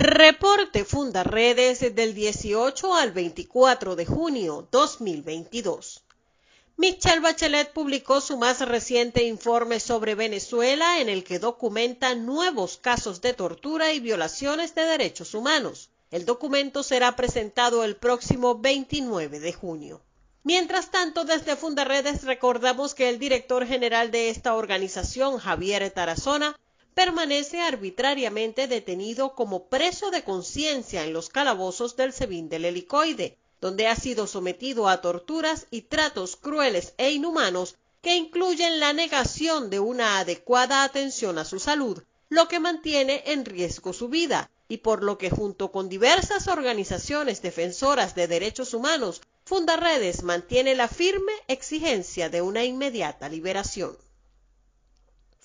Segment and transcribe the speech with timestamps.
[0.00, 6.04] Reporte Fundaredes del 18 al 24 de junio 2022.
[6.76, 13.20] Michelle Bachelet publicó su más reciente informe sobre Venezuela en el que documenta nuevos casos
[13.22, 15.90] de tortura y violaciones de derechos humanos.
[16.12, 20.00] El documento será presentado el próximo 29 de junio.
[20.44, 26.56] Mientras tanto, desde Fundaredes recordamos que el director general de esta organización, Javier Tarazona,
[26.98, 33.86] permanece arbitrariamente detenido como preso de conciencia en los calabozos del Sebin del Helicoide, donde
[33.86, 39.78] ha sido sometido a torturas y tratos crueles e inhumanos que incluyen la negación de
[39.78, 45.04] una adecuada atención a su salud, lo que mantiene en riesgo su vida, y por
[45.04, 52.28] lo que junto con diversas organizaciones defensoras de derechos humanos, Fundaredes mantiene la firme exigencia
[52.28, 53.96] de una inmediata liberación.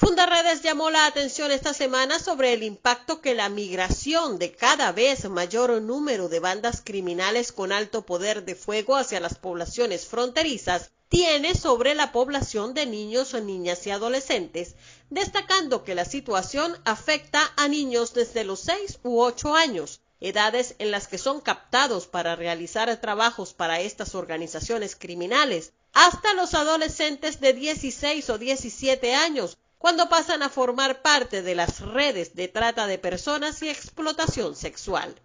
[0.00, 5.28] Fundaredes llamó la atención esta semana sobre el impacto que la migración de cada vez
[5.28, 11.54] mayor número de bandas criminales con alto poder de fuego hacia las poblaciones fronterizas tiene
[11.54, 14.74] sobre la población de niños, niñas y adolescentes,
[15.10, 20.92] destacando que la situación afecta a niños desde los 6 u 8 años, edades en
[20.92, 27.52] las que son captados para realizar trabajos para estas organizaciones criminales, hasta los adolescentes de
[27.52, 32.98] 16 o 17 años, cuando pasan a formar parte de las redes de trata de
[32.98, 35.18] personas y explotación sexual.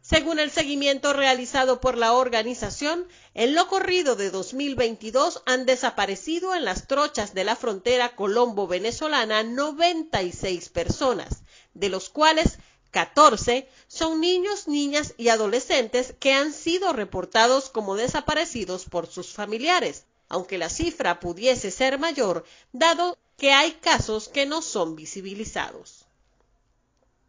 [0.00, 6.64] Según el seguimiento realizado por la organización, en lo corrido de 2022 han desaparecido en
[6.64, 12.58] las trochas de la frontera colombo-venezolana 96 personas, de los cuales
[12.92, 20.06] 14 son niños, niñas y adolescentes que han sido reportados como desaparecidos por sus familiares,
[20.28, 26.04] aunque la cifra pudiese ser mayor, dado que hay casos que no son visibilizados.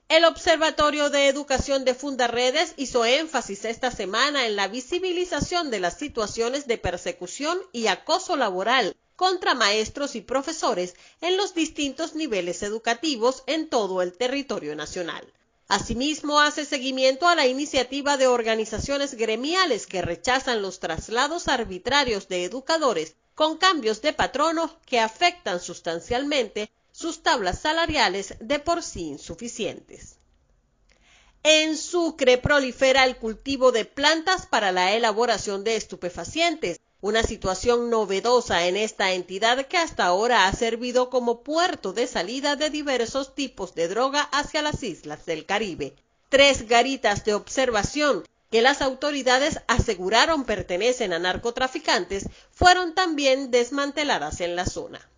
[0.07, 5.97] El Observatorio de Educación de Fundaredes hizo énfasis esta semana en la visibilización de las
[5.97, 13.43] situaciones de persecución y acoso laboral contra maestros y profesores en los distintos niveles educativos
[13.47, 15.25] en todo el territorio nacional.
[15.67, 22.43] Asimismo, hace seguimiento a la iniciativa de organizaciones gremiales que rechazan los traslados arbitrarios de
[22.43, 30.17] educadores con cambios de patrono que afectan sustancialmente sus tablas salariales de por sí insuficientes.
[31.43, 38.65] En Sucre prolifera el cultivo de plantas para la elaboración de estupefacientes, una situación novedosa
[38.65, 43.75] en esta entidad que hasta ahora ha servido como puerto de salida de diversos tipos
[43.75, 45.93] de droga hacia las islas del Caribe.
[46.29, 48.23] Tres garitas de observación
[48.55, 55.09] que las autoridades aseguraron pertenecen a narcotraficantes fueron también desmanteladas en la zona.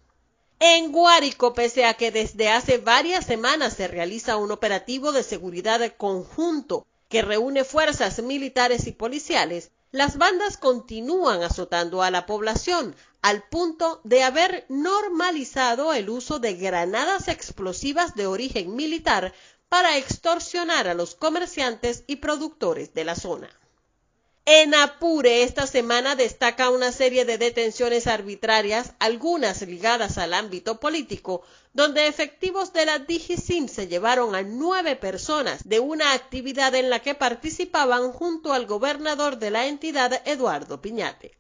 [0.60, 5.82] En Guárico, pese a que desde hace varias semanas se realiza un operativo de seguridad
[5.98, 13.44] conjunto que reúne fuerzas militares y policiales, las bandas continúan azotando a la población al
[13.44, 19.32] punto de haber normalizado el uso de granadas explosivas de origen militar
[19.70, 23.50] para extorsionar a los comerciantes y productores de la zona.
[24.50, 31.42] En Apure esta semana destaca una serie de detenciones arbitrarias, algunas ligadas al ámbito político,
[31.74, 37.02] donde efectivos de la DIGISIM se llevaron a nueve personas de una actividad en la
[37.02, 41.37] que participaban junto al gobernador de la entidad, Eduardo Piñate.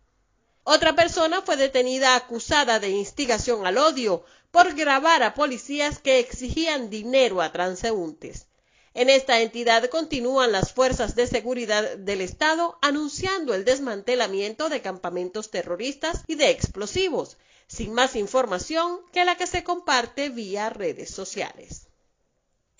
[0.69, 6.89] Otra persona fue detenida acusada de instigación al odio por grabar a policías que exigían
[6.89, 8.47] dinero a transeúntes.
[8.93, 15.51] En esta entidad continúan las fuerzas de seguridad del Estado anunciando el desmantelamiento de campamentos
[15.51, 21.87] terroristas y de explosivos, sin más información que la que se comparte vía redes sociales.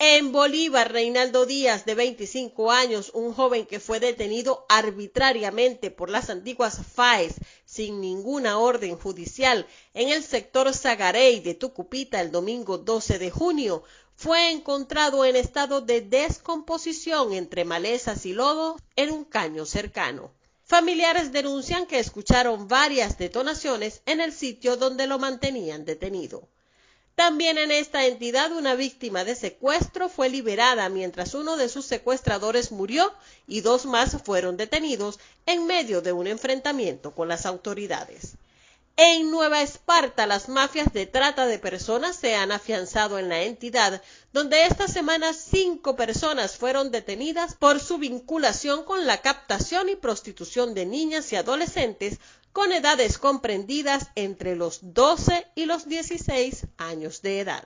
[0.00, 6.30] En Bolívar, Reinaldo Díaz, de 25 años, un joven que fue detenido arbitrariamente por las
[6.30, 7.34] antiguas FAES
[7.68, 13.82] sin ninguna orden judicial en el sector Zagarey de Tucupita el domingo 12 de junio,
[14.16, 20.32] fue encontrado en estado de descomposición entre malezas y lodo en un caño cercano.
[20.64, 26.48] Familiares denuncian que escucharon varias detonaciones en el sitio donde lo mantenían detenido.
[27.18, 32.70] También en esta entidad una víctima de secuestro fue liberada mientras uno de sus secuestradores
[32.70, 33.12] murió
[33.48, 38.36] y dos más fueron detenidos en medio de un enfrentamiento con las autoridades.
[38.96, 44.00] En Nueva Esparta, las mafias de trata de personas se han afianzado en la entidad,
[44.32, 50.72] donde esta semana cinco personas fueron detenidas por su vinculación con la captación y prostitución
[50.72, 52.18] de niñas y adolescentes
[52.52, 57.64] con edades comprendidas entre los 12 y los 16 años de edad.